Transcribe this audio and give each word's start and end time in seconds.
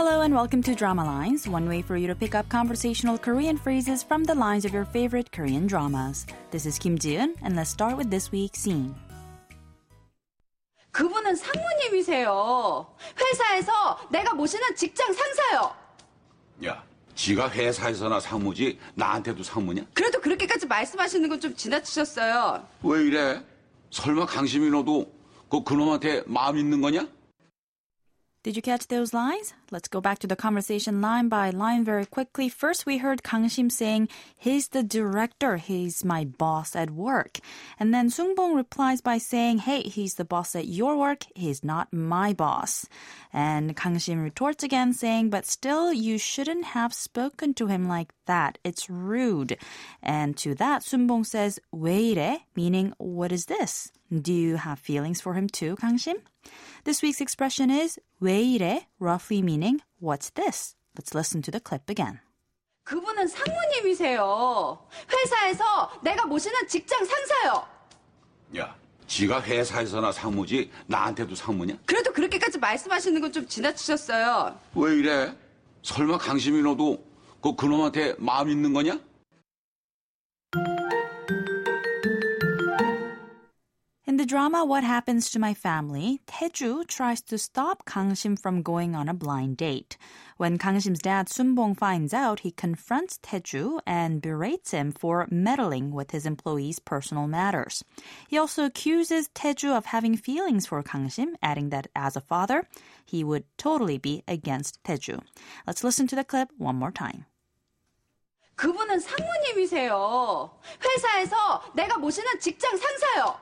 Hello 0.00 0.22
and 0.22 0.32
welcome 0.34 0.62
to 0.62 0.74
Drama 0.74 1.04
Lines, 1.04 1.46
one 1.46 1.68
way 1.68 1.82
for 1.82 1.94
you 1.94 2.06
to 2.06 2.14
pick 2.14 2.34
up 2.34 2.48
conversational 2.48 3.18
Korean 3.18 3.58
phrases 3.58 4.02
from 4.02 4.24
the 4.24 4.34
lines 4.34 4.64
of 4.64 4.72
your 4.72 4.86
favorite 4.86 5.30
Korean 5.30 5.66
dramas. 5.66 6.24
This 6.50 6.64
is 6.64 6.78
Kim 6.78 6.96
Jiun, 6.96 7.34
and 7.42 7.54
let's 7.54 7.68
start 7.68 7.98
with 7.98 8.08
this 8.10 8.32
week's 8.32 8.60
scene. 8.60 8.94
그분은 10.92 11.36
상무님이세요. 11.36 12.86
회사에서 13.20 13.98
내가 14.10 14.32
모시는 14.32 14.74
직장 14.74 15.12
상사요. 15.12 15.74
야, 16.64 16.82
지가 17.14 17.50
회사에서나 17.50 18.20
상무지 18.20 18.78
나한테도 18.94 19.42
상무냐? 19.42 19.84
그래도 19.92 20.18
그렇게까지 20.18 20.66
말씀하시는 20.66 21.28
건 21.28 21.38
좀 21.38 21.54
지나치셨어요. 21.54 22.66
왜 22.84 23.02
이래? 23.04 23.44
설마 23.90 24.24
강심이 24.24 24.70
너도 24.70 25.12
그 25.50 25.62
그놈한테 25.62 26.22
마음 26.26 26.56
있는 26.56 26.80
거냐? 26.80 27.06
Did 28.42 28.56
you 28.56 28.62
catch 28.62 28.88
those 28.88 29.12
lines? 29.14 29.52
Let's 29.71 29.87
go 29.87 29.99
back 29.99 30.19
to 30.19 30.27
the 30.27 30.35
conversation 30.35 31.01
line 31.01 31.27
by 31.27 31.49
line 31.49 31.83
very 31.83 32.05
quickly. 32.05 32.49
First, 32.49 32.85
we 32.85 32.99
heard 32.99 33.23
Kang 33.23 33.45
Shim 33.45 33.71
saying, 33.71 34.09
He's 34.37 34.69
the 34.69 34.83
director. 34.83 35.57
He's 35.57 36.05
my 36.05 36.25
boss 36.25 36.75
at 36.75 36.91
work. 36.91 37.39
And 37.79 37.93
then 37.93 38.09
Sung 38.09 38.35
Bong 38.35 38.55
replies 38.55 39.01
by 39.01 39.17
saying, 39.17 39.59
Hey, 39.59 39.81
he's 39.83 40.15
the 40.15 40.25
boss 40.25 40.55
at 40.55 40.67
your 40.67 40.97
work. 40.97 41.25
He's 41.35 41.63
not 41.63 41.91
my 41.91 42.33
boss. 42.33 42.85
And 43.33 43.75
Kang 43.75 43.95
Shim 43.95 44.23
retorts 44.23 44.63
again 44.63 44.93
saying, 44.93 45.29
But 45.29 45.45
still, 45.45 45.91
you 45.91 46.17
shouldn't 46.17 46.65
have 46.65 46.93
spoken 46.93 47.53
to 47.55 47.67
him 47.67 47.87
like 47.87 48.13
that. 48.27 48.57
It's 48.63 48.89
rude. 48.89 49.57
And 50.01 50.37
to 50.37 50.55
that, 50.55 50.83
Sung 50.83 51.07
Bong 51.07 51.23
says, 51.23 51.59
왜 51.73 52.13
이래? 52.13 52.39
Meaning, 52.55 52.93
what 52.97 53.31
is 53.31 53.45
this? 53.45 53.91
Do 54.11 54.33
you 54.33 54.57
have 54.57 54.77
feelings 54.79 55.19
for 55.19 55.33
him 55.33 55.49
too, 55.49 55.75
Kang 55.77 55.97
Shim? 55.97 56.17
This 56.83 57.01
week's 57.01 57.21
expression 57.21 57.71
is 57.71 57.99
왜 58.21 58.43
이래, 58.43 58.85
roughly 58.99 59.41
meaning 59.41 59.58
what's 60.00 60.30
this? 60.34 60.74
Let's 60.96 61.14
listen 61.14 61.42
to 61.42 61.50
the 61.50 61.60
clip 61.64 61.84
again. 61.88 62.20
그분은 62.84 63.28
상무님이세요. 63.28 64.78
회사에서 65.12 65.90
내가 66.02 66.26
모시는 66.26 66.66
직장 66.66 67.04
상사요. 67.04 67.66
야, 68.56 68.74
지가 69.06 69.42
회사에서나 69.42 70.10
상무지 70.12 70.70
나한테도 70.86 71.34
상무냐? 71.34 71.76
그래도 71.86 72.12
그렇게까지 72.12 72.58
말씀하시는 72.58 73.20
건 73.20 73.32
좀 73.32 73.46
지나치셨어요. 73.46 74.58
왜 74.74 74.96
이래? 74.96 75.36
설마 75.82 76.18
강심이 76.18 76.62
너도 76.62 77.04
그 77.40 77.54
그놈한테 77.54 78.14
마음 78.18 78.48
있는 78.50 78.72
거냐? 78.72 78.98
the 84.25 84.25
drama 84.25 84.65
What 84.65 84.83
Happens 84.83 85.29
to 85.29 85.39
My 85.39 85.53
Family, 85.53 86.19
Taeju 86.25 86.87
tries 86.87 87.21
to 87.23 87.37
stop 87.37 87.85
Kang 87.85 88.13
Shim 88.13 88.39
from 88.39 88.63
going 88.63 88.95
on 88.95 89.07
a 89.07 89.13
blind 89.13 89.57
date. 89.57 89.97
When 90.37 90.57
Kang 90.57 90.79
Shim's 90.79 90.99
dad 90.99 91.29
Sun 91.29 91.53
Bong 91.53 91.75
finds 91.75 92.11
out, 92.11 92.39
he 92.39 92.49
confronts 92.49 93.19
Taeju 93.19 93.81
and 93.85 94.21
berates 94.21 94.71
him 94.71 94.91
for 94.91 95.27
meddling 95.29 95.91
with 95.91 96.09
his 96.09 96.25
employees' 96.25 96.79
personal 96.79 97.27
matters. 97.27 97.83
He 98.27 98.37
also 98.37 98.65
accuses 98.65 99.29
Taeju 99.35 99.77
of 99.77 99.85
having 99.85 100.17
feelings 100.17 100.65
for 100.65 100.81
Kang 100.81 101.07
Shim, 101.07 101.35
adding 101.43 101.69
that 101.69 101.87
as 101.95 102.15
a 102.15 102.21
father, 102.21 102.67
he 103.05 103.23
would 103.23 103.43
totally 103.57 103.99
be 103.99 104.23
against 104.27 104.81
Taeju. 104.83 105.21
Let's 105.67 105.83
listen 105.83 106.07
to 106.07 106.15
the 106.15 106.23
clip 106.23 106.49
one 106.57 106.77
more 106.77 106.91
time. 106.91 107.25
그분은 108.55 108.99
상무님이세요. 108.99 110.51
회사에서 110.81 111.61
내가 111.75 111.97
모시는 111.97 112.39
직장 112.39 112.77
상사요. 112.77 113.37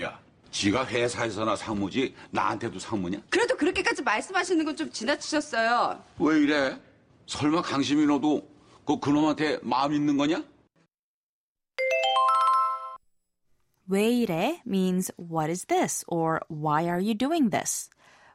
야, 0.00 0.18
지가 0.50 0.86
회사에서나 0.86 1.56
상무지 1.56 2.14
나한테도 2.30 2.78
상무냐? 2.78 3.20
그래도 3.30 3.56
그렇게까지 3.56 4.02
말씀하시는 4.02 4.64
건 4.64 4.76
좀 4.76 4.90
지나치셨어요. 4.90 6.02
왜 6.18 6.38
이래? 6.40 6.78
설마 7.26 7.62
강심이 7.62 8.06
너도 8.06 8.48
그 8.86 8.98
그놈한테 8.98 9.58
마음 9.62 9.92
있는 9.92 10.16
거냐? 10.16 10.42
왜 13.86 14.10
이래 14.10 14.62
means 14.66 15.12
what 15.18 15.50
is 15.50 15.66
this 15.66 16.04
or 16.08 16.40
why 16.48 16.84
are 16.84 17.00
you 17.00 17.14
doing 17.14 17.50
this? 17.50 17.90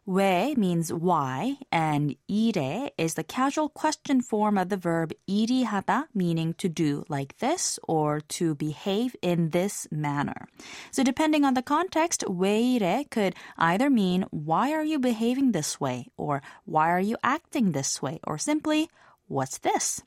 왜 0.07 0.56
means 0.56 0.94
why 0.94 1.57
and 1.69 2.16
이래 2.29 2.90
is 2.97 3.16
the 3.16 3.25
casual 3.25 3.68
question 3.68 4.22
form 4.22 4.57
of 4.57 4.69
the 4.69 4.78
verb 4.78 5.12
일이 5.28 5.68
meaning 6.13 6.53
to 6.53 6.69
do 6.69 7.03
like 7.09 7.38
this 7.40 7.78
or 7.90 8.22
to 8.22 8.56
behave 8.56 9.17
in 9.22 9.50
this 9.50 9.85
manner. 9.91 10.47
So 10.91 11.03
depending 11.03 11.44
on 11.44 11.56
the 11.56 11.62
context, 11.62 12.23
왜 12.25 12.79
이래 12.79 13.09
could 13.09 13.35
either 13.57 13.90
mean 13.90 14.23
why 14.31 14.72
are 14.72 14.84
you 14.84 14.97
behaving 14.97 15.51
this 15.51 15.78
way 15.79 16.07
or 16.16 16.41
why 16.63 16.90
are 16.90 17.01
you 17.01 17.17
acting 17.22 17.73
this 17.73 18.01
way 18.01 18.22
or 18.23 18.38
simply 18.38 18.90
what's 19.28 19.57
this? 19.57 20.01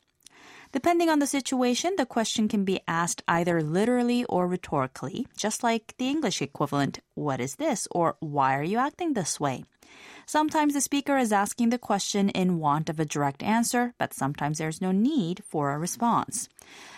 Depending 0.72 1.08
on 1.08 1.18
the 1.18 1.26
situation, 1.26 1.94
the 1.96 2.06
question 2.06 2.46
can 2.46 2.64
be 2.64 2.80
asked 2.86 3.24
either 3.26 3.60
literally 3.60 4.24
or 4.26 4.46
rhetorically, 4.46 5.26
just 5.36 5.64
like 5.64 5.94
the 5.98 6.08
English 6.08 6.40
equivalent, 6.40 7.00
what 7.14 7.40
is 7.40 7.56
this? 7.56 7.88
or 7.90 8.16
why 8.20 8.56
are 8.56 8.62
you 8.62 8.78
acting 8.78 9.14
this 9.14 9.40
way? 9.40 9.64
Sometimes 10.30 10.74
the 10.74 10.80
speaker 10.80 11.18
is 11.18 11.32
asking 11.32 11.70
the 11.70 11.76
question 11.90 12.28
in 12.28 12.60
want 12.60 12.88
of 12.88 13.00
a 13.00 13.04
direct 13.04 13.42
answer, 13.42 13.94
but 13.98 14.14
sometimes 14.14 14.58
there's 14.58 14.80
no 14.80 14.92
need 14.92 15.42
for 15.44 15.72
a 15.72 15.78
response. 15.86 16.48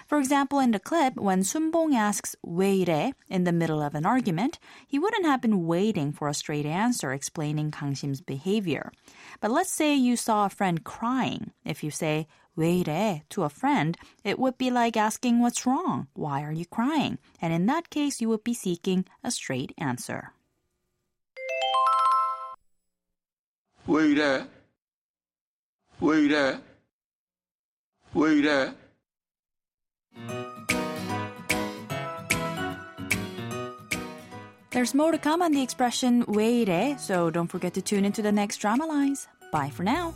For 0.06 0.18
example, 0.18 0.58
in 0.58 0.72
the 0.72 0.78
clip, 0.78 1.16
when 1.16 1.42
Sun 1.42 1.70
Bong 1.70 1.94
asks 1.94 2.36
"Wei 2.42 3.14
in 3.30 3.44
the 3.44 3.50
middle 3.50 3.80
of 3.80 3.94
an 3.94 4.04
argument, 4.04 4.58
he 4.86 4.98
wouldn't 4.98 5.24
have 5.24 5.40
been 5.40 5.66
waiting 5.66 6.12
for 6.12 6.28
a 6.28 6.34
straight 6.34 6.66
answer 6.66 7.10
explaining 7.10 7.70
Kang 7.70 7.94
Sim's 7.94 8.20
behavior. 8.20 8.92
But 9.40 9.50
let's 9.50 9.72
say 9.72 9.94
you 9.94 10.14
saw 10.18 10.44
a 10.44 10.50
friend 10.50 10.84
crying. 10.84 11.52
If 11.64 11.82
you 11.82 11.90
say 11.90 12.26
"Wei 12.54 12.84
to 13.30 13.44
a 13.44 13.48
friend, 13.48 13.96
it 14.24 14.38
would 14.38 14.58
be 14.58 14.70
like 14.70 14.98
asking 14.98 15.40
what's 15.40 15.64
wrong, 15.64 16.08
why 16.12 16.42
are 16.42 16.52
you 16.52 16.66
crying? 16.66 17.16
And 17.40 17.54
in 17.54 17.64
that 17.64 17.88
case, 17.88 18.20
you 18.20 18.28
would 18.28 18.44
be 18.44 18.52
seeking 18.52 19.06
a 19.24 19.30
straight 19.30 19.72
answer. 19.78 20.34
왜 23.86 24.08
이래 24.08 24.46
waiter 26.00 26.60
왜 28.14 28.34
이래 28.36 28.74
There's 34.70 34.94
more 34.94 35.12
to 35.12 35.18
come 35.18 35.42
on 35.42 35.52
the 35.52 35.62
expression 35.62 36.24
왜 36.26 36.64
이래, 36.64 36.96
so 36.98 37.30
don't 37.30 37.48
forget 37.48 37.74
to 37.74 37.82
tune 37.82 38.06
into 38.06 38.22
the 38.22 38.32
next 38.32 38.56
drama 38.56 38.86
lines. 38.86 39.28
Bye 39.52 39.70
for 39.70 39.84
now. 39.84 40.14